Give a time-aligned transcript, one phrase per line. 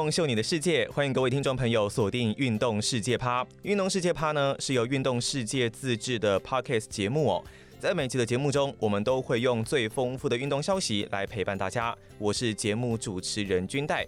[0.00, 3.44] 动秀你的世界，欢迎各位听众朋友锁定《运动世界趴》。
[3.64, 7.44] 《运动世界趴》呢是由运动世界自制的 Podcast 节目哦。
[7.78, 11.94] 在每期的节目中，我们都会用最丰富的运动消息来陪伴大家。
[12.16, 14.06] 我是节目主持人君代。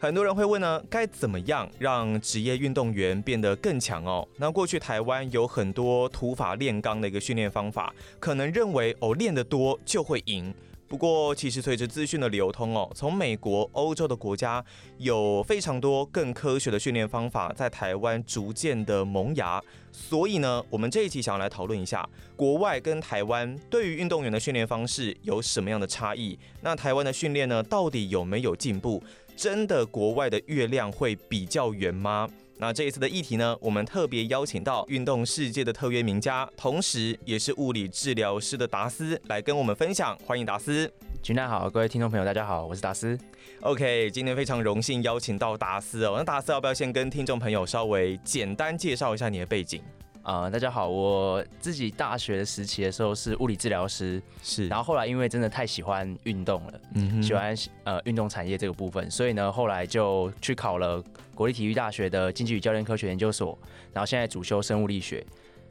[0.00, 4.26] 很多人会问呢，该怎么样让职业运动员变得更强哦？
[4.38, 10.54] 那过去台湾有很多土法炼钢的一个训练方法，可能认为哦练得多就会赢。
[10.88, 14.64] 不过，其实随着资讯的流通哦，从美国、欧洲的国家
[14.96, 19.62] 有非常多更科学的训练方法在台湾逐渐的萌芽。
[19.92, 26.38] 所以呢，我们这一期想要来讨论一下国外跟台湾对于运动员的训练方式有什么样的差异？
[26.62, 29.02] 那台湾的训练呢，到底有没有进步？
[29.38, 32.28] 真的国外的月亮会比较圆吗？
[32.56, 40.18] 那这一次的议题呢，我们特别邀请到运动世界的特约名家，同时也是物理治疗师的达斯来跟我们分享。
[40.26, 40.92] 欢迎达斯。
[41.22, 43.16] 君代好，各位听众朋友，大家好，我是达斯。
[43.60, 46.14] OK，今天非常荣幸邀请到达斯哦。
[46.18, 49.80] 那达斯要不要先跟听众朋友稍微简单介绍一下你的背景？
[50.28, 61.02] 啊、呃，大家好，我自己大学的时期的时候是物理治疗师，是，然后后来因为真的太喜欢运动了，嗯，喜欢呃运动产业这个部分，所以呢，后来就去考了
[61.34, 63.58] 国立体育大学的竞技与教练科学研究所，
[63.94, 65.24] 然后现在主修生物力学，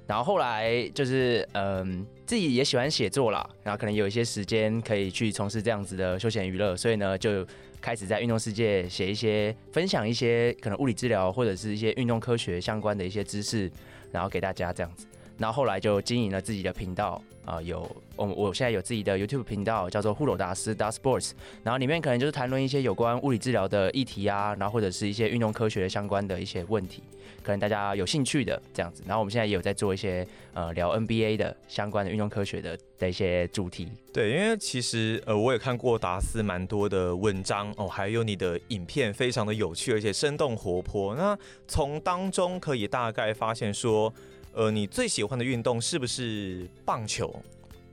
[0.08, 7.46] 然后后来就是嗯、呃，自己也喜欢写作啦，然后可能有一些时间可以去从事这样子的休闲娱乐，所以呢，就
[7.80, 13.72] 开始在运动世界写一些分享一些可能物理治疗或者是一些运动科学相关的一些知识。
[14.12, 15.06] 然后给大家这样子，
[15.38, 21.32] 然后后来就经营了自己的频道啊、有我我现在有自己的 YouTube 频道，叫做护 rod 达斯 Das Sports，
[21.64, 27.02] 然后里面可能就是谈论一些有关物理治疗的议题啊，然后或者是一些运动科学相关的一些问题，
[27.42, 29.02] 可能大家有兴趣的这样子。
[29.08, 33.88] 然后我们现在也有在做一些呃聊 NBA 的相关的运动科学的的一些主题。
[34.12, 41.16] 对，因为其实呃我也看过达斯蛮多的文章哦，还有你的影片非常的有趣，而且生动活泼。
[41.16, 44.14] 那从当中可以大概发现说，
[44.58, 47.32] 呃，你最喜欢的运动是不是棒球？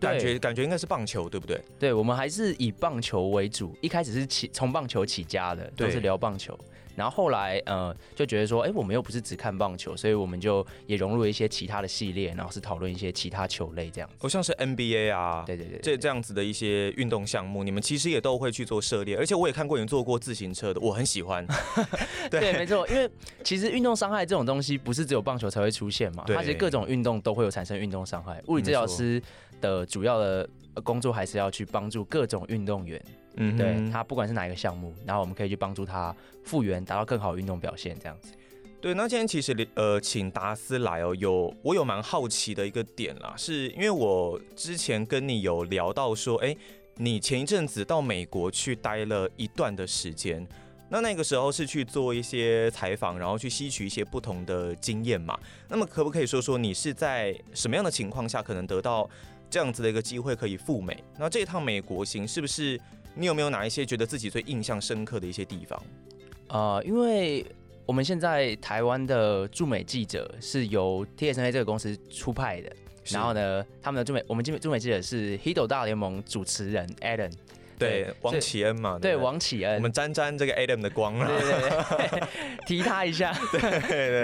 [0.01, 1.61] 感觉感觉应该是棒球，对不对？
[1.79, 3.77] 对，我们还是以棒球为主。
[3.83, 6.59] 一开始是起从棒球起家的，都是聊棒球。
[6.97, 14.17] 然后后来，呃，就觉得说，哎，我们又不是只看棒球，所以我们就也融入了一些其他的系列，然后是讨论一些其他球类这样子。
[14.21, 19.17] 哦，像是 NBA 啊，对对对，这这样子的一些运动项目，你们其实也都会去做涉猎。
[19.17, 21.47] 而且我也看过你做过自行车的，我很喜欢。
[22.31, 23.11] 对，对，没错，因为
[23.43, 28.43] 其实运动伤害这种东西不是只有棒球才会出现嘛，它其实各种运动都会有产生运动伤害。
[28.47, 29.23] 物理治疗师
[29.61, 30.49] 的主要的
[30.83, 33.03] 工作还是要去帮助各种运动员。
[33.37, 36.15] 嗯，对，他不管是哪一个项目，然后我们可以去帮助他
[36.45, 38.33] 复原，达到更好的运动表现，这样子。
[38.81, 46.55] 对，那今天其实呃，请达斯来哦，有我有蛮好奇的一个点啦，是因为我之前跟你有聊到说，哎，
[46.97, 50.47] 你前一阵子到美国去待了一段的时间，
[50.91, 55.37] 那那个时候是去做一些采访，然后去吸取一些不同的经验嘛。
[55.69, 59.09] 那么可不可以说说你是在什么样的情况下可能得到
[59.55, 60.97] 这样子的一个机会可以赴美？
[61.17, 62.77] 那这一趟美国行是不是？
[63.15, 65.81] 你有没有哪一些觉得自己最印象深刻的一些地方？
[66.49, 67.47] 呃，因为
[67.87, 72.73] 我们现在台湾的驻美记者是由 TSA 这个公司出派的，
[73.13, 77.31] 然后呢，他们的驻美我们驻美记者是 Hedo 大联盟主持人 Adam，
[77.79, 82.29] 对，对王启恩嘛，对，对王启恩，我们沾沾这个 Adam 的光了，对对对，
[82.67, 83.33] 提他一下，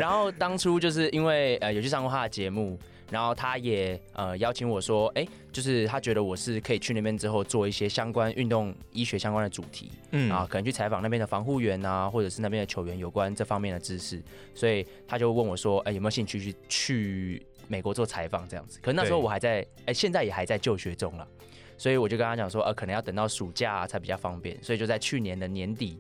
[0.01, 2.77] 然后当初就是因为呃有去上过他的节目。
[3.11, 10.31] 然后他也呃邀请我说，哎，就是他觉得我是可以去那边之后做一些相关运动医学相关的主题，嗯。
[10.31, 14.23] 啊，可能去采访那边的防护员啊，或者是那边的球员有关这方面的知识，
[14.55, 18.79] 所以他就问我说，哎，有没有兴趣去去美国做采访这样子？
[18.81, 21.27] 可能那时候我还在，哎，现在也还在就学中了，
[21.77, 25.99] 所以我就跟他讲说，呃，可能要等到暑假才比较方便，所以就在去年的年底，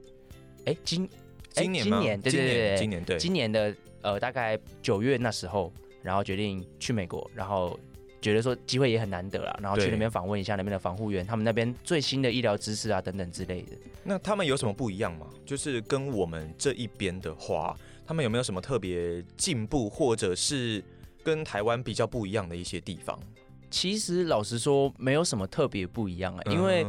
[0.66, 1.08] 哎，今
[1.50, 3.18] 今年今年对对对，今年对。
[3.18, 5.72] 今年的呃大概九月那时候。
[6.02, 7.78] 然后决定去美国，然后
[8.20, 13.72] 觉得说机会也很难得啦，然后去那边访问一下那边的防护员，他们那边最新的医疗知识啊等等之类的。
[14.04, 15.26] 那他们有什么不一样吗？
[15.44, 17.76] 就是跟我们这一边的话，
[18.06, 20.82] 他们有没有什么特别进步，或者是
[21.22, 23.18] 跟台湾比较不一样的一些地方？
[23.70, 26.86] 其实老实说，没有什么特别不一样啊，因为。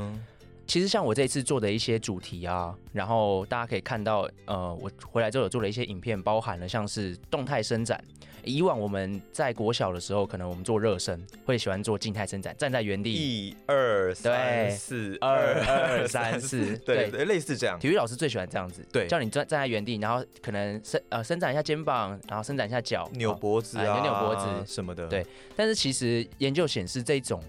[0.68, 8.01] 其实像我这一次做的一些主题啊，然后大家可以看到，呃，我回来之后有做了一些影片，包含了像是动态伸展。
[8.43, 17.79] 以往我们在国小的时候，可能我们做热身会喜欢做静态伸展，站在原地，一二三四，二二三四，对对，类似这样。
[17.79, 25.07] 体育老师最喜欢这样子，对，叫你站站在原地，然后可能伸呃伸展一下肩膀，然后伸展一下脚，扭脖子啊，扭扭脖子什么的。
[25.07, 27.41] 对，但是其实研究显示这种。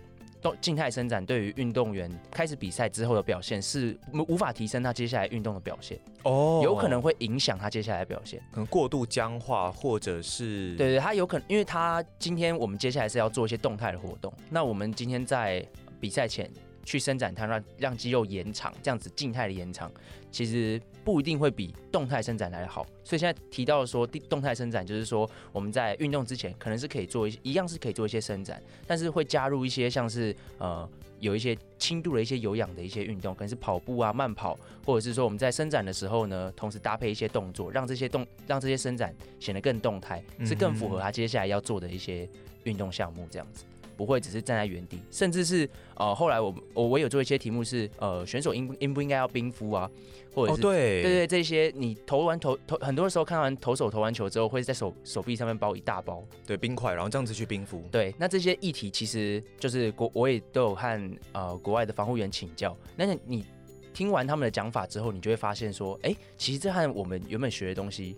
[0.42, 3.96] 动静态伸展对于运动员开始比赛之后的表现是
[4.28, 5.98] 无法提升他接下来运动的表现。
[6.24, 15.64] 哦，有可能会影响他接下来的表现，可能过度僵化或者是对对，他有可能，因为他今天我们接下来是要做一些动态的活动，那我们今天在
[16.00, 16.50] 比赛前
[16.84, 19.90] 去伸展它，让让肌肉延长，这样子静态的延长，
[20.30, 22.86] 其实不一定会比动态伸展来的好。
[23.04, 30.88] 所以现在提到说，动态伸展就是说我们在运动之前可能是可以做一些，一样是可以做一些伸展，但是会加入一些像是呃
[31.20, 42.28] 有一些轻度的一些有氧的一些运动，可能是跑步啊、慢跑，或者是说我们在伸展的时候呢，同时搭配一些动作，让这些动让这些伸展显得更动态，是更符合他接下来要做的一些
[42.64, 43.64] 运动项目这样子。
[43.96, 49.90] 不会只是站在原地，甚至是呃，后来我我我有做一些题目是呃，选手应应不应该要冰敷啊，
[50.34, 57.82] 或者是、哦、对对对这些，你投完投投很多时候看完投手投完球之后，会在手手臂上面包一大包对冰块，然后这样子去冰敷。
[57.90, 63.44] 对，那这些议题其实就是国我也都有和呃国外的防护员请教，那你
[63.92, 68.16] 听完他们的讲法之后，你就会发现说，哎，其实这和我们原本学的东西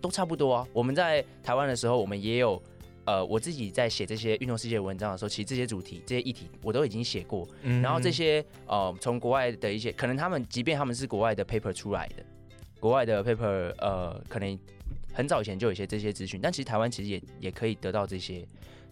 [0.00, 0.66] 都差不多啊。
[0.72, 2.60] 我们在台湾的时候，我们也有。
[3.04, 7.46] 呃，我自己在写这些运动世界文章的时候，其实这些主题、这些议题我都已经写过。
[7.62, 12.24] 嗯、然后这些呃，从国外的一些，可能他们即便他们是国外的 paper 出来的，
[12.80, 14.58] 国外的 paper 呃，可能
[15.12, 18.46] 很早以前就有一些这些资讯，但其实台湾其实也也可以得到这些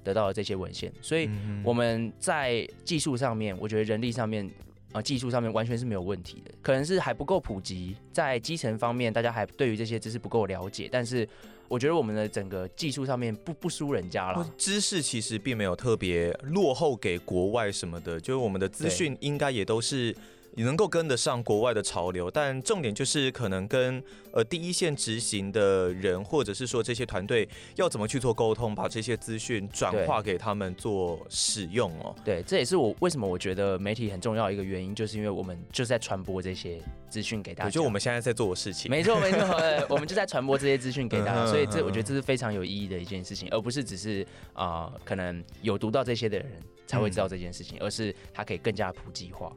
[0.05, 0.93] 得到这些文献。
[1.01, 1.29] 所以
[1.65, 4.51] 我们在技术上面，我觉得人力上面。
[4.93, 10.89] 啊，技术上面完全是没有问题的，可能是还不够普及，在基层方面，大家还对于这些知识不够了解。
[10.93, 11.29] 但是，
[11.69, 14.49] 我觉得我们的整个技术上面不不输人家了。
[14.57, 20.15] 知识其实并没有特别落后给国外什么的，就是我们的资讯应该也都是。
[20.55, 24.03] 你能够跟得上国外的潮流，但重点就是可能跟
[24.33, 32.15] 呃第一线执行的人，或者是说这些团队要怎么去做沟通，把这些资讯转化给他们做使用哦。
[32.25, 36.79] 对，这也是我为什么我觉得媒体很重要一个原因，就是因为我们就是在传播这些
[37.09, 37.71] 资讯给大家。
[37.71, 38.91] 就我们现在在做的事情。
[38.91, 39.39] 没错没错，
[39.89, 44.23] 我们就在传播这些资讯给大家，所以这我觉得这是非常有意义的一件事情，而不是只是
[44.53, 46.47] 啊、呃、可能有读到这些的人
[46.87, 49.51] 才会知道这件事情，而是它可以更加普及化。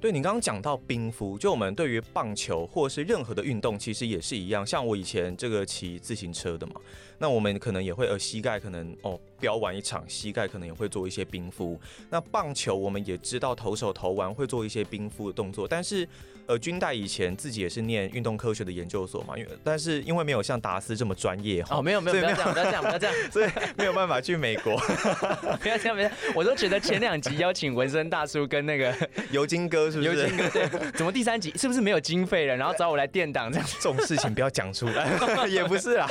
[0.00, 4.64] 对，你刚刚讲到冰敷，就我们对于棒球或是任何的运动，其实也是一样。
[4.64, 6.74] 像我以前这个骑自行车的嘛，
[7.18, 11.78] 那我们可能也会呃膝盖可能哦飙完一场，膝盖可能也会做一些冰敷。
[12.10, 16.08] 那棒球我们也知道投手投完会做一些冰敷的动作，但是。
[16.48, 24.74] 呃，军代以前自己也是念运动科学的研究所嘛，因为但是因为没有像达斯这么专业哦，没有没有，不要这样，不要这样，不要这样， 所以没有办法去美国。
[25.60, 28.96] 不要这样，不要，我都觉得前两集邀请纹身大叔跟那个
[29.30, 30.08] 尤金哥是不是？
[30.08, 32.56] 尤金哥对，怎么第三集是不是没有经费了？
[32.56, 36.08] 然后找我来垫档这样，这种事情不要讲出来，也不是啦，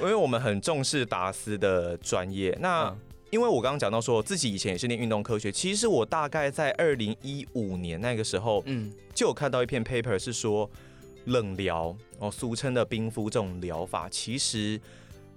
[0.00, 2.56] 因为我们很重视达斯的专业。
[2.60, 2.88] 那。
[2.88, 2.98] 嗯
[3.32, 10.70] 因为我刚刚讲到说自己以前也是念运动科学，其实我大概在二零一五年那个时候，嗯，就有看到一篇 paper 是说
[11.24, 14.80] 冷疗哦，俗称的冰敷这种疗法，其实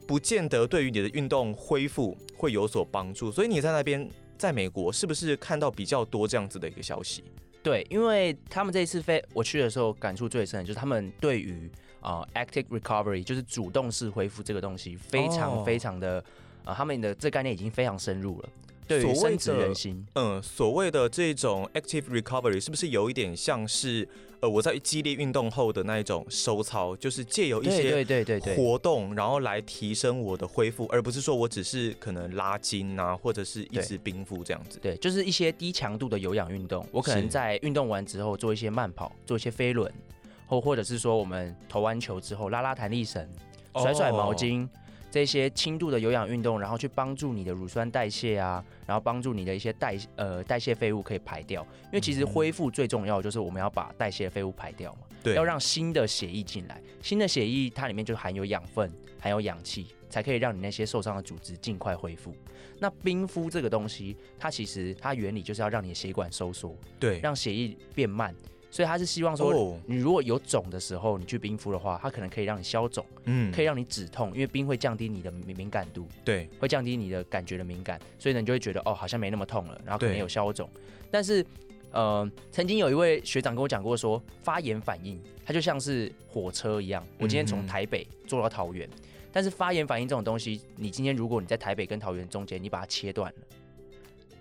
[0.06, 3.32] 不见得对于你的运动恢复会有所帮助。
[3.32, 4.08] 所以你在那边，
[4.38, 7.24] 在美国是不是看到比较多这样子的一个消息？
[7.64, 11.70] 对，因为他们这一次飞我去的时候，感触最深的就是他们对于
[12.02, 16.20] 啊、呃、active recovery，就是主动式恢复这个东西，非常非常的。
[16.20, 16.24] 哦
[16.66, 18.50] 啊，他们的这概念已经非常深入了，
[18.86, 20.06] 对于深植人心。
[20.14, 24.08] 嗯，所谓的这种 active recovery 是不是有一点像是
[24.42, 34.78] 呃我在激烈运动后的那一种收操，就是借由一些对对对对活动，然后来提升我的恢复，而不是说我只是可能拉筋啊，或者是一直冰敷这样子。
[34.80, 39.92] 对，就是一些低强度的有氧运动，我可能在运动完之后做一些慢跑，做一些飞轮，
[40.50, 43.26] 或或者是说我们投完球之后拉拉弹力绳，
[43.76, 44.66] 甩甩毛巾。
[44.66, 44.70] 哦
[45.12, 51.64] 这些轻度的有氧运动，然后去帮助你的乳酸代谢啊，然后帮助你的一些代呃代谢废物可以排掉。
[51.86, 56.80] 因为其实恢复最重要就是我们要把代谢废物排掉嘛，对，要让新的血液进来。
[57.02, 58.88] 新的血液它里面就含有养分，
[59.20, 62.32] 含有氧气，才可以让你那些受伤的组织尽快恢复。
[62.78, 68.32] 那冰敷这个东西，它其实它原理就是要让你的血管收缩，对，让血液变慢。
[68.72, 80.70] 所以他是希望说，你如果有肿的时候，你去冰敷的话，它可能可以让你消肿，嗯，可以让你止痛，因为冰会降低你的敏敏感度，对，会降低你的感觉的敏感，所以呢，你就会觉得哦，好像没那么痛了，然后可能有消肿。
[81.10, 81.44] 但是，
[81.92, 89.00] 呃，曾经有一位学长跟我讲过说，发炎反应它就像是火车一样，我今天从台北坐到桃园，嗯，
[89.32, 93.38] 但是发炎反应这种东西，你今天如果你在台北跟桃园中间，你把它切断了，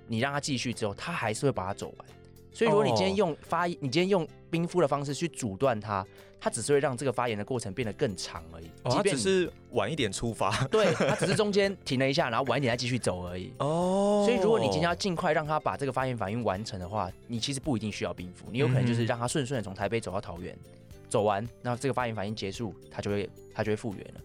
[0.06, 2.08] 你让它继续之后，它还是会把它走完。
[2.52, 6.04] 所以如果你今天用发，你今天用冰敷的方式去阻断它，
[6.40, 8.66] 它只是会让这个发炎的过程变得更长而已。
[8.84, 13.52] 哦，它只是晚一点出发， 对，它只是中间停了一下，然后晚一点再继续走而已。
[13.58, 20.56] 哦，所以如果你今天要尽快让它把这个发炎反应完成的话，你其实不一定需要冰敷，你有可能就是让它顺顺的从台北走到桃园，
[21.08, 24.20] 走完，然后这个发炎反应结束，它就会它就会复原了。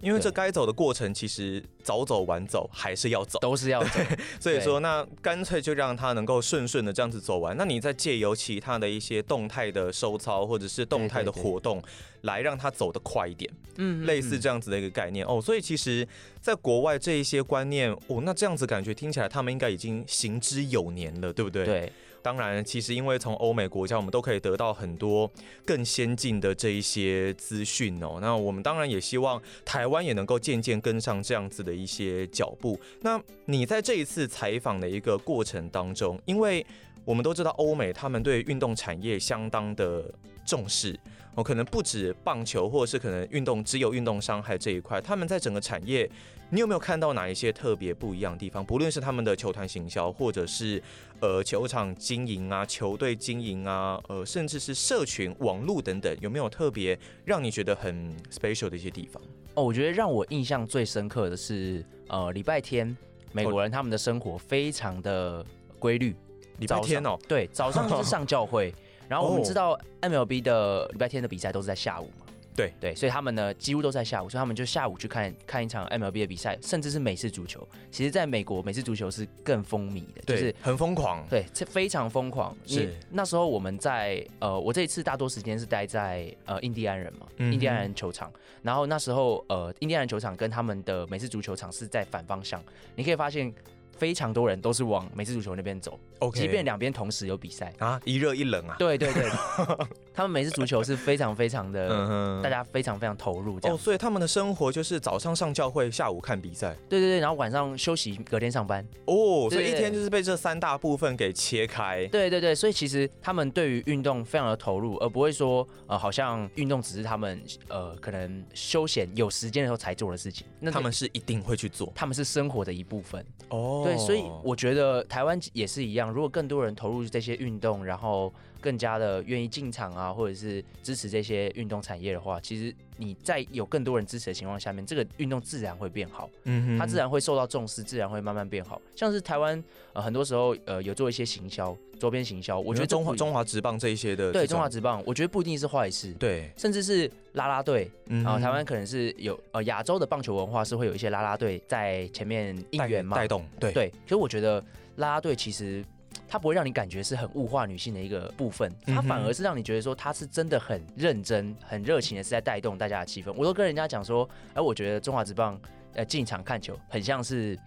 [0.00, 4.00] 因为这该走的过程，其实早走晚走还是要走，都是要走。
[4.38, 7.56] 所以说，那干脆就让它能够顺顺的这样子走完。
[7.56, 11.82] 那你再借由其他的一些动态的收操，或者是动态的活动，
[12.22, 13.50] 来让它走得快一点。
[13.76, 15.40] 嗯，类似这样子的一个概念哦。
[15.40, 16.06] 所以其实，
[16.40, 21.64] 在国外这一些观念哦，那这样子感觉听起来，他们应该已经行之有年了，对不对？
[21.64, 21.92] 对。
[22.26, 25.30] 当然，其实因为从欧美国家，我们都可以得到很多
[25.64, 28.18] 更先进的这一些资讯哦。
[28.20, 32.76] 那我们当然也希望台湾也能够渐渐跟上这样子的一些脚步。
[33.02, 36.66] 那你在这一次采访的一个过程当中，因为
[37.04, 40.12] 我们都知道欧美他们对运动产业相当的
[40.44, 40.98] 重视。
[41.36, 46.10] 哦，可能不止棒球，或者是可能运动只有运动伤害这一块，他们在整个产业，
[46.48, 48.64] 你有没有看到哪一些特别不一样的地方？
[48.64, 50.82] 不论是他们的球团行销，或者是
[51.20, 59.22] 呃球场经营啊、球队经营啊，呃，甚至是社群网络等等，有没有特别让你觉得很 special 的一些地方？
[59.54, 62.94] 哦，我觉得让我印象最深刻的是，呃，礼拜天
[63.32, 65.44] 美国人他们的生活非常的
[65.78, 66.14] 规律。
[66.58, 68.74] 礼拜天哦，对，早上就是上教会。
[69.08, 72.25] 然后我们知道 MLB 的礼拜天的比赛都是在下午嘛？
[72.56, 77.66] 对对，所以他们呢几乎都在下午，所以他们就下午去看看一场 MLB 的比赛，甚至是美式足球。
[77.90, 82.56] 其实，在美国美式足球是更风靡的，就是很疯狂，对，这非常疯狂。
[82.64, 88.32] 是那时候我们在呃，我这一次大多时间是待在呃印第安人嘛，印第安人球场。
[88.62, 92.62] 然后那时候呃，印第安人球场跟他们的美式足球场是在反方向，
[92.94, 93.52] 你可以发现。
[93.98, 97.72] 非常多人都是往美式足球那边走，OK，即便两边同时有比赛。
[97.78, 99.28] 啊，一热一冷啊，对对对，
[100.14, 123.82] 他们每次足球是非常非常的，嗯、大家非常非常投入这样，哦，所以他们的生活就是早上上教会，下午看比赛，对对对，然后晚上休息，隔天上班，哦，所以一天就是被这三大部分给切开，对对对，所以其实他们对于运动非常的投入，而不会说呃，好像运动只是他们呃可能休闲有时间的时候才做的事情，那他们是一定会去做，他们是生活的一部分，哦。
[123.84, 126.05] 对，所以我觉得台湾也是一样。
[126.12, 136.28] 如果更多人投入这些运动，然后更加的愿意进场啊，或者是支持这些运动产业的话，其实你在有更多人支持的情况下面，这个运动自然会变好。
[136.44, 138.80] 嗯哼，它自然会受到重视，自然会慢慢变好。
[138.94, 146.12] 像是台湾呃，很多时候呃有做一些行销，周边行销，我觉得中华中华职棒这一些的，对中华职棒，我觉得不一定是坏事。
[146.14, 153.44] 对，甚至是啦啦队，然后、台湾可能是有呃亚洲的棒球文化是会有一些啦啦队在前面应援嘛，带动。
[153.60, 154.60] 对对，所以我觉得
[154.96, 155.84] 啦啦队其实。
[156.28, 163.32] 它不会让你感觉是很物化女性的一个部分，它反而是让你觉得说她是真的很认真、很热情的，是在带动大家的气氛。
[163.36, 165.60] 我都跟人家讲说，哎，我觉得中华职棒
[165.94, 167.58] 呃进场看球很像是。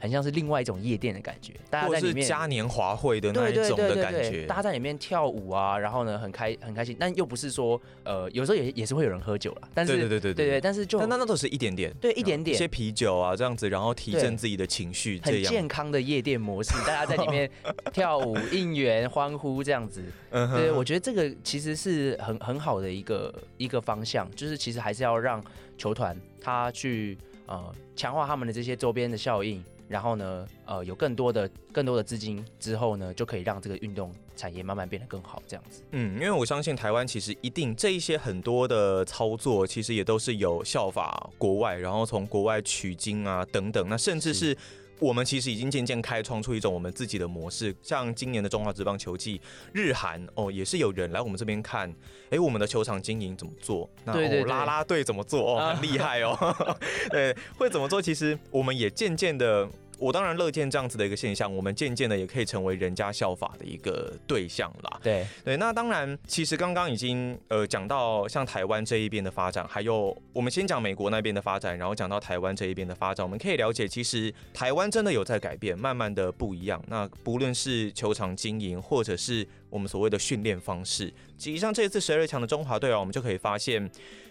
[0.00, 17.50] 很像是另外一种夜店的感觉，大家在里面嘉年华会的那一种的感觉，大家在里面跳舞啊，然后呢很开很开心，但又不是说呃有时候也也是会有人喝酒啦，但是对对对对对对，但是就但那那都是一点点，对一点点，一些啤酒啊这样子，然后提振自己的情绪，很健康的夜店模式，大家在里面
[17.92, 25.42] 跳舞、应援、欢呼这样子，对，我觉得这个其实是很很好的一个一个方向，就是其实还是要让
[25.76, 29.62] 球团他去呃强化他们的这些周边的效应。
[29.90, 35.82] 然后呢，呃，有更多的、更多的资金之后呢，就可以让这个运动产业慢慢变得更好，这样子。
[35.90, 43.88] 嗯，因为我相信台湾其实一定这一些很多的操作，其实也都是有效法国外，然后从国外取经啊等等。
[43.88, 44.56] 那甚至是
[45.00, 47.74] 我们其实已经渐渐开创出一种我们自己的模式。
[47.82, 49.40] 像今年的中华职棒球季，
[49.72, 51.92] 日韩哦也是有人来我们这边看，
[52.30, 53.90] 哎，我们的球场经营怎么做？
[54.04, 55.58] 那对对对，啦啦队怎么做？
[55.58, 56.36] 哦，很厉害哦。
[57.10, 58.00] 对，会怎么做？
[58.00, 59.68] 其实我们也渐渐的。
[60.00, 64.98] 我当然乐见这样子的一个现象，我们渐渐的也可以成为人家效法的一个对象啦。
[65.02, 76.82] 对对，那当然，其实刚刚已经呃讲到像台湾这一边的发展，还有我们先讲美国那边的发展，然后讲到台湾这一边的发展，我们可以了解，其实台湾真的有在改变，慢慢的不一样。
[76.88, 83.90] 那不论是球场经营，或者是我们所谓的训练方式，其实像这一次十二强的中华队啊，我们就可以发现。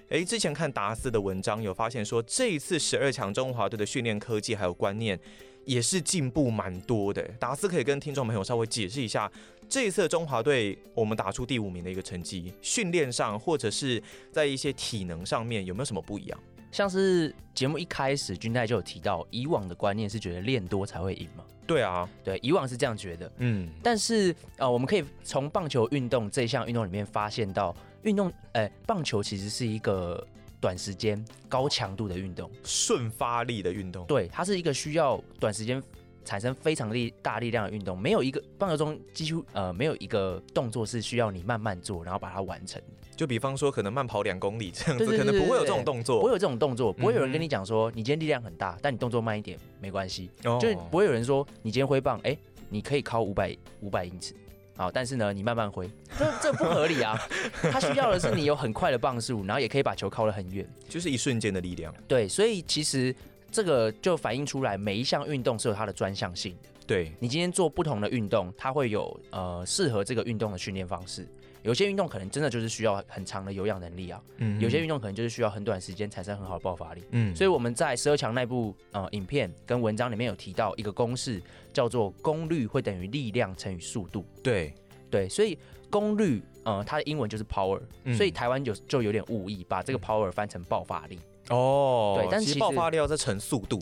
[0.09, 5.19] 诶，之前看达斯的文章有发现说，这一次十二强中华队的训练科技还有观念
[5.65, 7.21] 也是进步蛮多的。
[7.39, 9.31] 达斯可以跟听众朋友稍微解释一下，
[9.67, 14.01] 这一次中华队我们打出第五名的一个成绩，训练上或者是
[14.31, 16.39] 在一些体能上面有没有什么不一样？
[16.71, 21.43] 像是节目一开始，君泰就有提到，以往的观念是觉得练多才会赢嘛？
[21.65, 23.31] 对啊，对，以往是这样觉得。
[23.37, 30.23] 嗯，但是呃，我们可以从棒球运动这项运动里面发现到，运动，哎、呃，棒球其实是一个
[30.59, 34.05] 短时间高强度的运动，瞬发力的运动。
[34.05, 35.81] 对，它是一个需要短时间
[36.25, 42.81] 产生非常力大力量的运动，没有一个棒球中几乎呃没有一个动作是需要你慢慢做，然后把它完成。
[43.15, 52.37] 就比方说，可能慢跑两公里这样子，可能不会有这种动作，不会有这种动作，不会有人跟你讲说，你今天力量很大，但你动作慢一点没关系，就是不会有人说你今天挥棒，哎，
[52.69, 54.33] 你可以靠五百五百英尺，
[54.79, 55.85] 好，但是呢，你慢慢挥，
[56.17, 57.19] 这这不合理啊。
[57.69, 61.93] 他需要的是你有很快的棒速，然后也可以把球靠得很远，就是一瞬间的力量。
[62.07, 63.13] 对，所以其实
[63.51, 66.69] 这个就反映出来，每一项运动是有它的专项性的。
[66.87, 71.27] 对，你今天做不同的运动，它会有呃适合这个运动的训练方式。
[71.63, 81.41] 有些运动可能真的就是需要很长的有氧能力啊，嗯，有些运动可能就是需要很短时间产生很好的爆发力，嗯，所以我们在十二强那部呃影片跟文章里面有提到一个公式，
[81.73, 84.73] 叫做功率会等于力量乘以速度，对。
[85.11, 85.57] 对，所以
[85.89, 91.17] 功率呃它的英文就是 power，嗯，所以台湾有就有点误译，把这个 power 翻成爆发力，
[91.49, 93.81] 哦，对，但其实爆发力要再乘速度。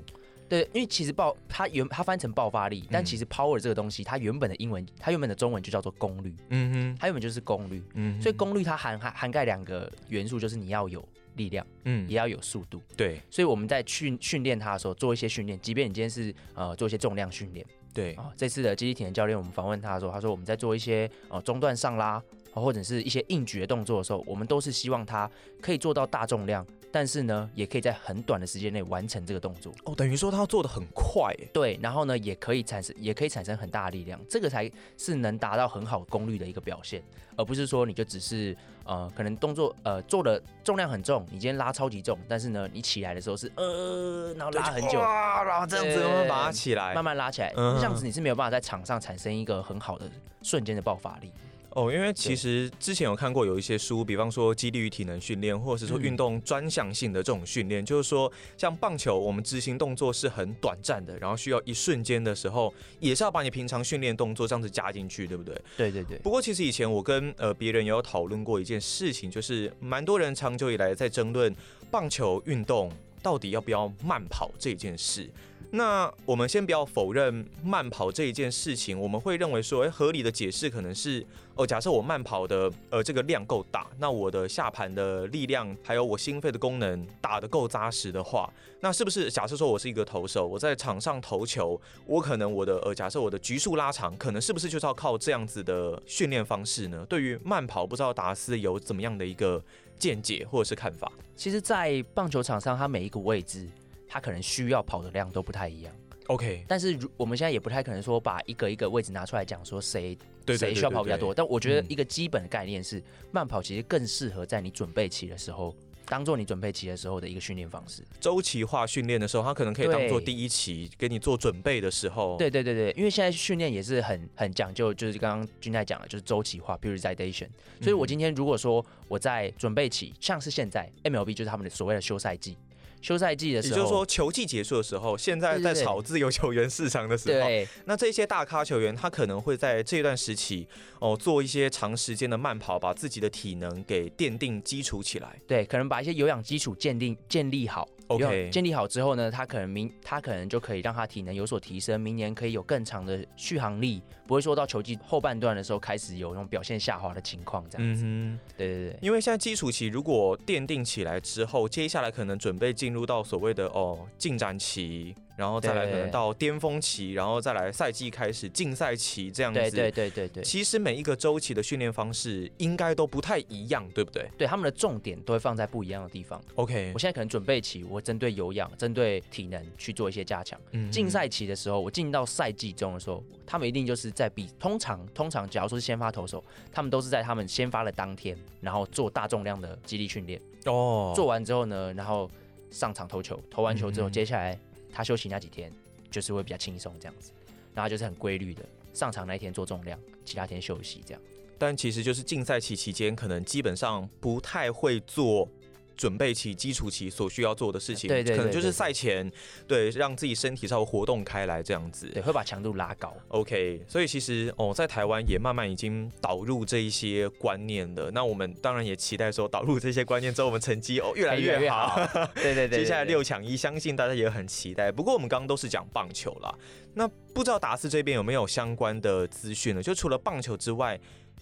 [0.49, 6.33] 对，因为其实爆它原它翻成爆发力，但其实 power 这个东西，它原本的英文，它原本的中文就叫做功率。
[6.49, 7.83] 嗯哼，它原本就是功率。
[7.95, 12.81] 嗯，所以功率它涵涵涵盖两个元素，就是你要有力量，嗯，也要有速度。
[12.95, 22.21] 对，所以我们在训训练它的时候，做一些训练，即便你今天是呃做一些重量训练，对啊，这次的肌力体能教练，我们访问他的时候，他说我们在做一些呃中段上拉，
[22.53, 25.29] 或者是一些硬举的动作的时候，我们都是希望他
[25.61, 26.65] 可以做到大重量。
[26.91, 29.73] 但是呢，也可以在很短的时间内完成这个动作。
[29.83, 37.03] 哦，等于说他要做的很快，对，然后呢，也可以产生，也可以产生很大的力量，这个才是能达到很好功率的一个表现，
[37.35, 50.09] 而不是说你就只是呃，可能动作呃做的重量很重，你今天拉超级重，但是呢，你起来的时候是呃，然后拉很久，然后这样子慢慢把它起来，慢慢拉起来，嗯、这样子你是没有办法在场上产生一个很好的
[50.41, 51.31] 瞬间的爆发力。
[51.71, 65.55] 哦，因为其实之前有看过有一些书，比方说激励与体能训练，或者是说运动专项性的这种训练，嗯、就是说像棒球，我们执行动作是很短暂的，然后需要一瞬间的时候，也是要把你平常训练动作这样子加进去，对不对？
[65.77, 66.17] 对对对。
[66.19, 71.53] 不过其实以前我跟呃别人也有讨论过一件事情，就是蛮多人长久以来在争论
[71.91, 75.29] 棒球运动到底要不要慢跑这件事。
[75.71, 81.25] 那我们先不要否认慢跑这一件事情，我们会认为说，哎，合理的解释可能是，
[81.55, 97.05] 哦，假设我慢跑的呃这个量够大，那我的下盘的力量还有我心肺的功能打得够扎实的话，那是不是假设说我是一个投手，我在场上投球，我可能我的呃假设我的局数拉长，可能是不是就是要靠这样子的训练方式呢？
[97.09, 99.61] 对于慢跑，不知道达斯有怎么样的一个
[99.99, 101.11] 见解或者是看法？
[101.35, 103.67] 其实，在棒球场上，它每一个位置。
[104.07, 105.93] 他可能需要跑的量都不太一样
[106.27, 106.63] ，OK。
[106.67, 110.17] 但是如我们现在也不太可能说把一个一个位置拿出来讲，说谁
[110.47, 111.33] 谁需要跑比较多。
[111.33, 118.01] 但我觉得一个基本的概念是，慢跑其实更适合在你准备期的时候，当做你准备期的时候的一个训练方式。
[118.21, 122.37] 周期化训练的时候，它可能可以当做第一期给你做准备的时候。
[122.37, 127.49] 对对对对，因为现在训练也是很很讲究，就是刚刚君太讲的，就是周期化 periodization。
[127.81, 132.57] 所以我今天如果说我在准备期，像是现在 MLB 就是他们的所谓的休赛季。
[133.01, 140.67] 休赛季的时候，也就是说球季结束的时候，现在在炒自由球员市场的时候，对，那这些大咖球员他可能会在这段时期
[140.99, 145.39] 哦做一些长时间的慢跑，把自己的体能给奠定基础起来。
[145.47, 147.87] 对，可能把一些有氧基础建定建立好。
[148.07, 158.03] OK，建立好之后呢，他可能明他可能就可以让他体能有所提升，明年可以有更长的续航力，不会说到球季后半段的时候开始有那种表现下滑的情况这样子。
[158.03, 158.99] 嗯哼，对对对。
[159.01, 165.15] 因为现在基础期如果奠定起来之后，接下来可能准备进入到所谓的哦进展期。
[165.37, 169.59] 然后再来可能到巅峰期，然后再来赛季开始竞赛期这样子。
[169.59, 170.43] 对对对对对。
[170.43, 174.27] 其实每一个周期的训练方式应该都不太一样，对不对？
[174.35, 176.41] 对，他们的重点都会放在不一样的地方。
[176.55, 180.59] OK，我现在可能准备期，我针对有氧、针对体能去做一些加强。
[180.71, 180.91] 嗯。
[180.91, 190.41] 竞赛期的时候，我进到赛季中的时候，他们一定就是在比通常通常，假如说是先发投手，他们都是在他们先发的当天，然后做大重量的肌力训练。
[190.65, 191.13] 哦。
[191.15, 192.27] 做完之后呢，然后
[192.71, 194.57] 上场投球，投完球之后，接下来。
[194.91, 195.71] 他休息那几天
[196.09, 197.31] 就是会比较轻松这样子，
[197.73, 201.21] 然后就是很规律的上场那一天做重量，其他天休息这样。
[201.59, 205.49] 但其实就是竞赛期期间，可能基本上不太会做
[205.97, 208.07] 准备期、基础期所需要做的事情。
[208.07, 209.29] 对对，对，对，对，可能就是赛前，
[209.67, 212.07] 对，让自己身体稍微活动开来这样子。
[212.13, 213.13] 对，会把强度拉高。
[213.29, 218.11] OK，所以其实哦，在台湾也慢慢已经导入这一些观念了。
[218.11, 221.99] 那我们当然也期待说，导入这些观念之后，我们成绩哦越来越好。
[222.35, 222.79] 对对对。
[222.79, 224.91] 接下来六强一，相信大家也很期待。
[224.91, 226.53] 不过我们刚刚都是讲棒球啦，
[226.93, 229.81] 那不知道达斯这边有没有相关的资讯呢？
[229.81, 230.99] 就除了棒球之外。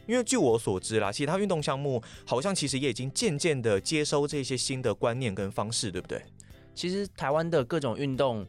[0.07, 6.21] 因为据我所知啦，其他运动项目好像其实也已经渐渐的接收这些新的观念跟方式，对不对？
[6.73, 8.45] 其实台湾的各种运动，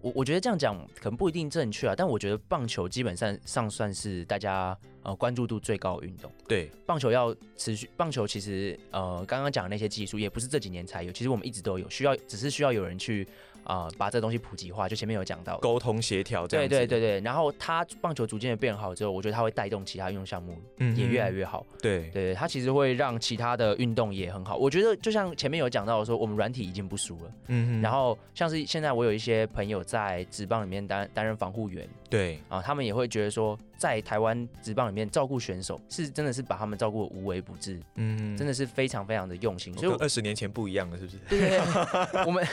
[0.00, 6.30] 我我觉得这样讲可能不一定正确啊，但我觉得棒球基本上上算是大家呃关注度最高的运动。
[6.48, 13.26] 对，棒球要持续，棒球其实呃刚刚讲的那些技术也不是这几年才有，其实我们一直都有，需要只是需要有人去。
[13.64, 17.20] 啊、呃，把这东西普及化，就前面有讲到沟通协调，对对对对。
[17.20, 21.66] 然后它棒球逐渐的变好之后，我觉得它会带动其他运动项目也越来越好。
[21.72, 24.56] 嗯、对对，它其实会让其他的运动也很好。
[24.56, 27.32] 我觉得就像前面有讲到说，我们软体已经不输了。
[27.48, 27.80] 嗯。
[27.80, 39.72] 然后像是现在我有一些朋友在职棒里面担担任防护员，对啊，他们也会觉得说，在台湾职棒里面照顾选手是真的是把他们照顾的无微不至，嗯，真的是非常非常的用心。
[39.78, 41.16] 所以二十年前不一样了，是不是？
[41.30, 42.46] 对对对， 我们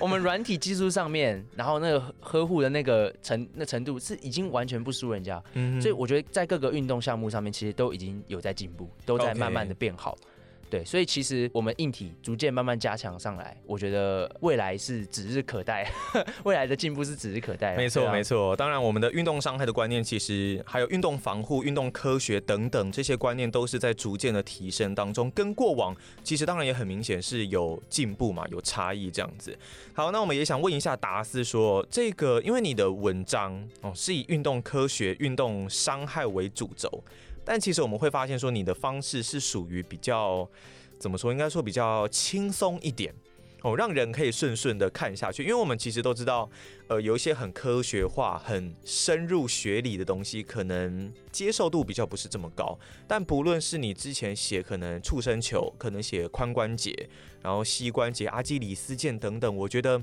[0.00, 10.16] 我们软体技术上面，然后那个呵护的那个程那程度是已经完全不输人家，嗯，所以我觉得在各个运动项目上面，其实都已经有在进步，都在慢慢的变好。
[10.16, 10.39] Okay.
[10.70, 15.90] 对，所以其实我们硬体逐渐慢慢加强上来，我觉得未来是指日可待，
[16.44, 17.76] 未来的进步是指日可待。
[17.76, 18.54] 没错，没错。
[18.54, 29.58] 当然，我们的运动伤害的观念，其实还有运动防护、运动科学等等这些观念，都是在逐渐的提升当中，跟过往其实当然也很明显是有进步嘛，有差异这样子。
[29.92, 37.02] 好，那我们也想问一下达斯说，这个因为你的文章哦是以运动科学、运动伤害为主轴。
[37.50, 40.48] 但其实我们会发现，说你的方式是属于比较
[41.00, 41.32] 怎么说？
[41.32, 43.12] 应该说比较轻松一点
[43.62, 45.42] 哦，让人可以顺顺的看下去。
[45.42, 46.48] 因为我们其实都知道，
[46.86, 52.78] 呃，有一些很科学化、很深入学理的东西，可能接受度比较不是这么高。
[53.08, 57.08] 但不论是你之前写可能触身球，可能写髋关节，
[57.42, 60.00] 然后膝关节、阿基里斯腱等等，我觉得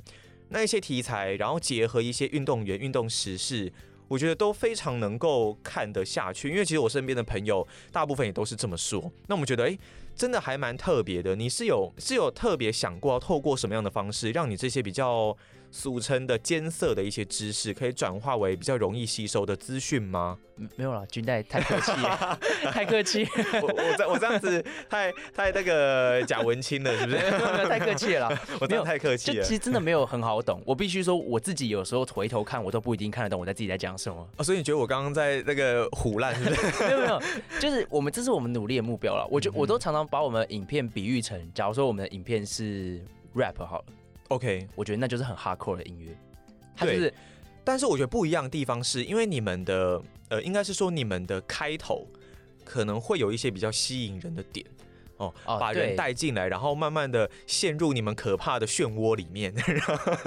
[0.50, 3.72] 那一些题材，然后结合一些运动员、运动时事。
[4.08, 9.12] 我觉得都非常能够看得下去，因为其实我身边的朋友大部分也都是这么说。
[9.28, 9.78] 那我们觉得，诶，
[10.18, 11.36] 真的还蛮特别的。
[11.36, 15.38] 你是有是有特别想过要透过什么样的方式，让你这些比较
[15.70, 20.40] 俗称的艰涩的一些知识，可以转化为比较容易吸收的资讯吗？
[20.76, 21.92] 没有了，军代太客气，
[22.74, 23.28] 太客气。
[23.62, 27.18] 我我这我这样子太太那个假文青了，是不是？
[27.70, 28.28] 太客气了，
[28.60, 29.44] 我没有太客气了。
[29.44, 34.28] 其实真的没有很好懂，我必须说我自己有时候回头看，我都不一定看得懂我在自己在讲什么。
[34.38, 36.86] 哦，所以你觉得我刚刚在那个唬烂，是不是？
[36.88, 37.22] 没有没有，
[37.60, 39.28] 就是我们这是我们努力的目标了。
[39.30, 43.02] 我觉我都常常把我们的影片比喻成，假如说我们的影片是
[43.36, 43.86] rap 好了。
[44.30, 46.18] OK，我觉得那就是很 hardcore 的音乐，
[46.76, 47.14] 它就是，
[47.64, 52.06] 但是我觉得不一样的地方是因为你们的呃，应该是说你们的开头
[52.66, 54.66] 可能会有一些比较吸引人的点
[55.18, 59.54] 哦，哦把人带进来，然后慢慢的陷入你们可怕的漩涡里面，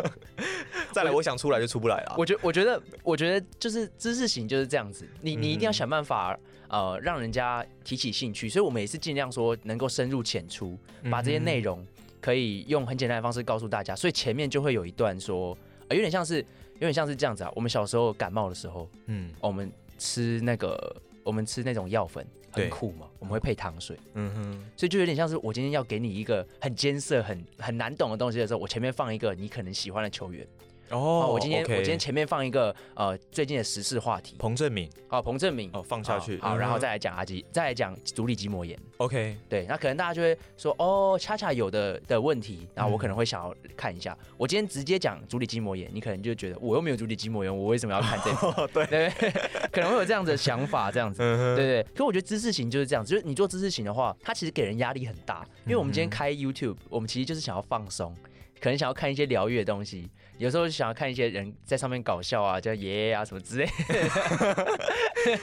[0.93, 2.15] 再来我想出来就出不来了。
[2.19, 10.79] 我觉我觉得我觉得就是知识型就是这样子，你你一定要想办法呃让人家提起兴趣，所以我们也是尽量说能够深入浅出，
[11.11, 11.85] 把这些内容。
[12.23, 15.57] 可以用很简单的方式告诉大家，所以前面就会有一段说，
[15.89, 16.37] 呃，有点像是，
[16.75, 17.51] 有点像是这样子啊。
[17.55, 30.47] 我们小时候感冒的时候，嗯，我们吃那个，我们吃那种药粉，很苦嘛，我们会配糖水，嗯哼，所以就有点像是我今天要给你一个很艰涩、很很难懂的东西的时候，我前面放一个你可能喜欢的球员。
[30.91, 48.49] 哦、oh，我今天、我今天前面放一个呃最近的时事话题，彭正敏，哦，彭正敏，哦，放下去，好，然后再来讲阿基，再来讲足底筋膜炎，OK，对，那可能大家就会说，哦，恰恰有的的问题，然后我可能会想要看一下，嗯、我今天直接讲足底筋膜炎，你可能就觉得我又没有足底筋膜炎，我为什么要看这个？
[48.49, 48.87] 哦、对。
[48.91, 49.09] 对，
[49.71, 51.87] 可能会有这样子的想法，这样子，对对，对。
[51.95, 58.13] 可我觉得知识型就是这样子，就是你做知识型的话，它其实给人压力很大，因为我们今天开 YouTube，我们其实就是想要放松。
[58.61, 64.79] 可能想要看一些疗愈的东西，有时候想要看一些人在上面搞笑啊，叫爷爷啊什么之类的。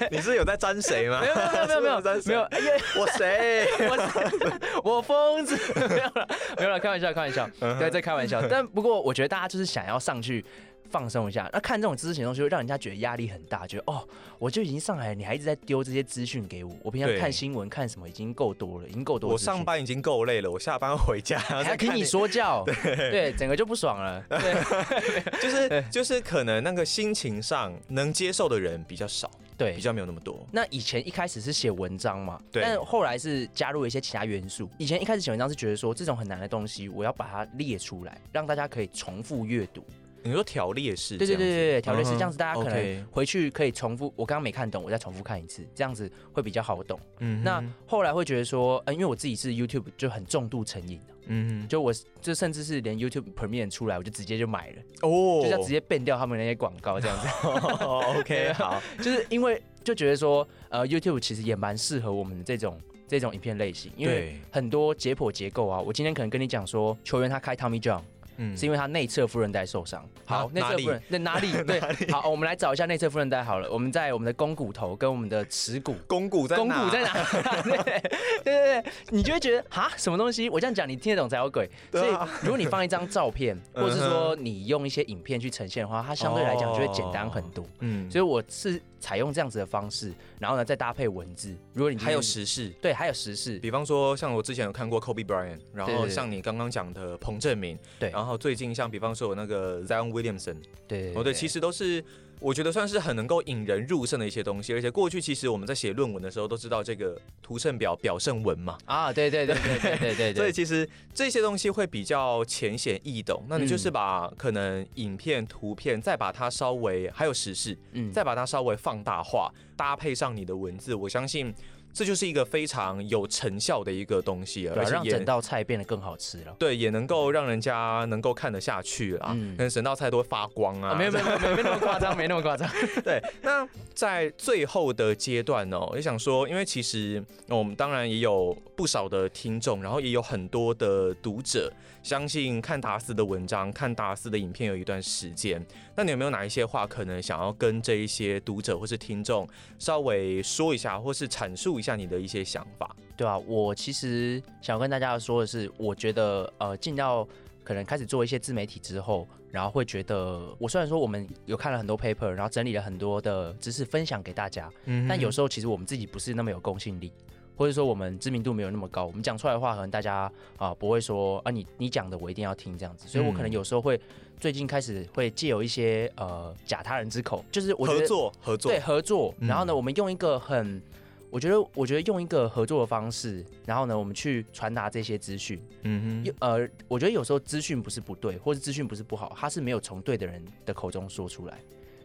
[0.11, 1.21] 你是有在沾谁吗？
[1.21, 2.41] 没有没有没有没有没有。
[2.43, 3.67] 哎呀， 我谁？
[4.83, 5.57] 我我疯子。
[5.75, 6.27] 没有了
[6.57, 7.49] 没有了，开玩笑开玩笑，
[7.79, 8.41] 对，在开玩笑。
[8.47, 10.43] 但不过我觉得大家就是想要上去
[10.89, 11.49] 放松一下。
[11.53, 14.07] 那看这种知识型东西，会让人家觉得压力很大，觉得哦，
[14.39, 16.75] 我就已经上来了，你还一直在丢这些资讯给我。
[16.83, 19.29] 我平常看新闻看什么已经够多了，已经够多。
[19.31, 24.23] 我上班已经够累了，我下班回家还要听你说教， 对对，整个就不爽了。
[24.29, 29.29] 对，就是就是可能那个心情上能接受的人比较少。
[29.57, 30.45] 对，比较没有那么多。
[30.51, 34.69] 那以前一开始是写文章嘛，对，但后来是加入了一些其他元素。
[34.77, 39.83] 以前一开始写文章是觉得说，这种很难的东西，我要把它列出来，让大家可以重复阅读。
[40.23, 41.17] 你说条列式？
[41.17, 44.13] 对对对对，条列式这样子，大家可能回去可以重复。
[44.15, 46.99] 我刚刚没看懂，我再重复看一次，这样子会比较好懂。
[47.19, 50.99] 嗯，那后来会觉得说，嗯，因为我自己是 YouTube 就很重度成瘾。
[51.29, 57.27] 嗯，就我就甚至是连 YouTube Premium 出来，我就直接就买了哦，就要直接变掉他们那些广告这样子。
[57.43, 68.01] 哦， OK， 好，就是因为就觉得说，呃，YouTube 其实也蛮适合我们的这种这种影片类型，因为很多解剖结构啊，我今天可能跟你讲说，球员他开 Tommy John。
[68.37, 70.07] 嗯，是因为他内侧副韧带受伤。
[70.25, 71.51] 好，内侧副韧那哪里？
[71.65, 71.79] 对，
[72.11, 73.71] 好，我们来找一下内侧副韧带好了。
[73.71, 76.75] 我们在我们的肱骨头跟我们的耻骨，肱骨在哪？
[76.75, 77.13] 肱骨在哪？
[77.63, 78.01] 对对
[78.43, 80.49] 对对，你就会觉得哈，什么东西？
[80.49, 81.69] 我这样讲你听得懂才有鬼。
[81.91, 87.65] 所以如果你放一张照片， 或者是说你用一些影片去呈现的话，它相对来讲就会简单很多。
[87.79, 91.53] 嗯，所以我是采用这样子的方式，然后呢再搭配文字。
[91.73, 98.37] 如果你还有时事，对，还有时事，比方说像我之前有看过 Kobe Bryant，然后像你刚刚讲的彭正明，对，然后。
[98.37, 100.55] 最近像比方说有那个 Zion Williamson，
[100.87, 102.01] 对，哦对，其实都是
[102.39, 121.53] 我觉得算是很能够引人入胜的一些东西，而且过去其实我们在写论文的时候都知道这个图胜表表胜文嘛，啊，对对对对对对对，所以其实这些东西会比较浅显易懂，那你就是把可能影片、图片再把它稍微还有时事，嗯，再把它稍微放大化，搭配上你的文字，我相信。
[121.97, 126.55] 这就是一个非常有成效的一个东西，而且让整道菜变得更好吃了。
[126.59, 129.31] 对，也能够让人家能够看得下去了。
[129.31, 130.93] 嗯，可能整道菜都会发光啊。
[130.93, 132.69] 没有没有没有 没那么夸张，没那么夸张。
[133.03, 145.65] 对，那在最后的阶段呢，也想说，因为其实我们当然也有不少的听众，然后也有很多的读者，相信看达斯的文章、看达斯的影片有一段时间。
[145.95, 152.95] 那你有没有哪一些话可能想要跟这一些读者或是听众稍微说一下，或是阐述一下你的一些想法？
[153.17, 157.27] 对啊，我其实想跟大家说的是，我觉得呃，进到
[157.63, 167.11] 可能开始做一些自媒体之后，然后会觉得，我虽然说我们有看了很多 paper，然后整理了很多的知识分享给大家，嗯，但有时候其实我们自己不是那么有公信力。
[167.57, 173.99] 或者说我们知名度没有那么高，我们讲出来的话，可能大家啊不会说啊你你讲的我一定要听这样子，所以我可能有时候会
[174.39, 178.71] 最近开始会借由一些呃假他人之口，就是我觉得合作合作。
[178.71, 180.81] 对合作，然后呢我们用一个很
[181.29, 191.59] 我觉得我觉得用一个合作的方式，然后呢我们去传达这些资讯，嗯哼，呃我觉得有时候资讯不是不对，或者资讯不是不好，它是没有从对的人的口中说出来。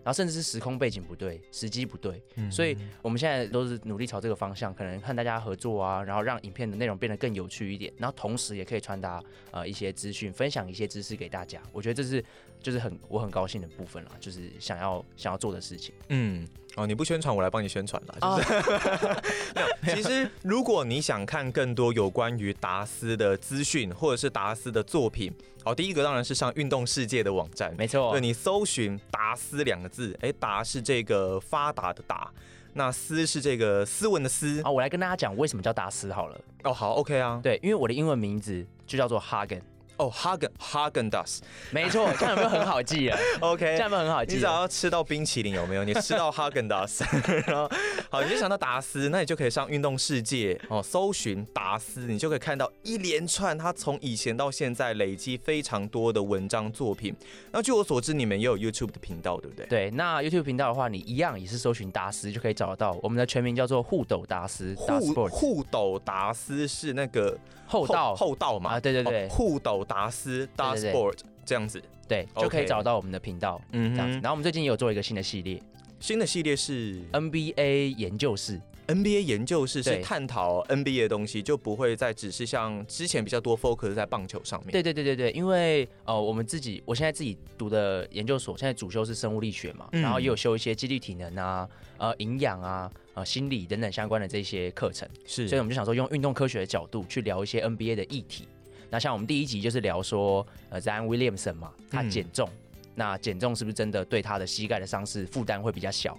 [0.04, 11.62] 然后甚至是时空背景不对，时机不对，嗯、所以我们现在都是努力朝这个方向，可能和大家合作啊，然后让影片的内容变得更有趣一点，然后同时也可以传达呃一些资讯，分享一些知识给大家。
[11.72, 12.24] 我觉得这是
[12.62, 15.94] 就是很我很高兴的部分了，就是想要想要做的事情。
[16.08, 16.46] 嗯，
[16.76, 18.14] 哦，你不宣传，我来帮你宣传了。
[18.20, 25.32] 就是哦、 其实如果你想看更多有关于达斯的资讯，或者是达斯的作品。
[25.64, 28.10] 好，第一个当然是上运动世界的网站，没错。
[28.10, 32.28] 对，你搜寻“达斯”两个字，哎，达是这个发达的达，
[32.72, 34.60] 那斯是这个斯文的斯。
[34.62, 36.40] 啊，我来跟大家讲为什么叫达斯好了。
[36.64, 37.38] 哦，好，OK 啊。
[37.40, 39.60] 对，因为我的英文名字就叫做 Hagen。
[40.02, 41.38] 哦，Hagen Häagen-Dazs，
[41.70, 44.34] 没错， 这样有没有很好记啊？OK，这样有没有很好记？
[44.34, 45.84] 你只要吃到冰淇淋有没有？
[45.84, 47.04] 你吃到 Häagen-Dazs，
[47.46, 47.70] 然 后
[48.10, 57.14] 好，你就想到达斯，那你就可以上运动世界哦，搜寻达斯，你就可以看到一连串他从以前到现在累积非常多的文章作品。
[57.52, 59.66] 那据我所知，你们也有 YouTube 的频道，对不对？
[59.66, 62.98] 对，那 YouTube 频道的话，你一样也是搜寻达斯就可以找得到。
[63.02, 67.38] 我们的全名叫做互斗达斯，护护斗达斯是那个。
[67.64, 74.14] 后道后道嘛，啊，对对对，护斗达斯 Das Sport 这样子，对，就可以找到我们的频道，嗯，这样子。
[74.14, 75.62] 然后我们最近也有做一个新的系列，
[76.00, 84.72] 新的系列是？NBA 研究室，NBA 研究室是探讨 NBA 的东西，就不会再只是像之前比较多 focus 在棒球上面。
[84.72, 92.90] 对对对对对，因为呃，我们自己我现在自己读的研究所，现在主修是生物力学嘛，然后也有修一些肌力体能啊，呃，营养啊。
[93.14, 98.48] 呃，心理等等相关的这些课程，是，所以我们就想说，用运动科学的角度去聊一些 NBA 的议题。
[98.92, 106.14] 那像我们第一集就是聊说，呃，Zion Williamson 嘛，他减重，嗯、那减重是不是真的对他的膝盖的伤势负担会比较小？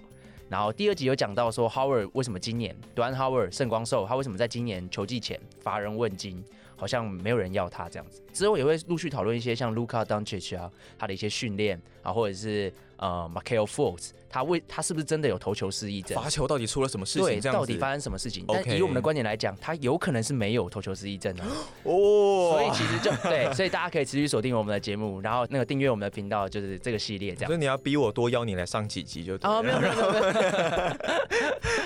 [0.48, 6.44] 然后第二集有讲到说，Howard 为什么今年，Dwight Howard 圣光寿，他为什么在今年球季前乏人问津？
[6.76, 8.20] 好像没有人要他这样子。
[8.32, 12.70] 之后也会陆续讨论一些像 Luka Doncic 啊，他的一些训练啊，或者是
[13.04, 16.20] 呃 Markelle Fultz 他为他是不是真的有投球失忆症？
[16.20, 17.40] 罚球到底出了什么事情？
[17.40, 21.44] 对，到底发生什么事情.但以我们的观点来讲，他有可能是没有投球失忆症的
[21.84, 22.50] 哦。
[22.50, 27.46] 所以其实就对，所以大家可以持续锁定我们的节目，然后那个订阅我们的频道，就是这个系列这样。
[27.46, 29.48] 所以你要逼我多邀你来上几集就对。
[29.48, 30.14] 哦，没有没有没有。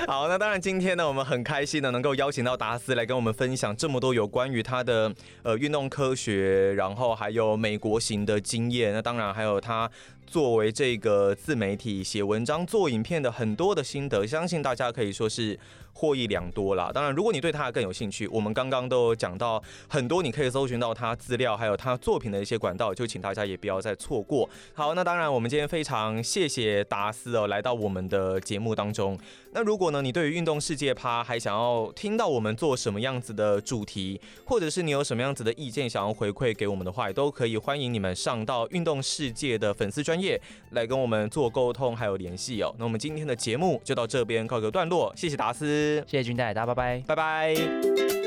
[0.09, 8.95] 好，那当然今天呢，我们很开心的能够邀请到达斯来跟我们分享这么多有关于他的呃运动科学，然后还有美国行的经验。
[8.95, 9.91] 那当然还有他。
[10.31, 15.59] 作为这个自媒体写文章、做影片的很多的心得，相信大家可以说是
[15.99, 16.93] 获益良多啦。
[16.95, 24.49] 当然，如果你对他更有兴趣，我们刚刚都讲到很多，你可以搜寻到他资料，还有他作品的一些管道，就请大家也不要再错过。
[24.75, 29.19] 好，那当然，我们今天非常谢谢达斯哦，来到我们的节目当中。
[29.53, 42.73] 那如果呢，你对于运动世界趴还想要听到我们做什么样子的主题，或者是你有什么样子的意见想要回馈给我们的话，也都可以欢迎你们上到运动世界的粉丝专业来跟我们做沟通还有联系哦。
[42.79, 45.88] 那我们今天的节目就到这边告个段落，谢谢达斯。
[46.07, 48.18] 谢谢君代，大家拜拜，拜拜。